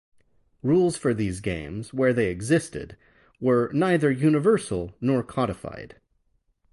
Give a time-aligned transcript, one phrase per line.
[0.63, 2.97] Rules for these games, where they existed,
[3.39, 5.97] were neither universal nor codified.